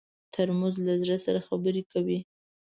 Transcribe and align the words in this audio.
ترموز 0.33 0.75
له 0.87 0.93
زړه 1.01 1.17
سره 1.25 1.39
خبرې 1.47 1.83
کوي. 1.91 2.19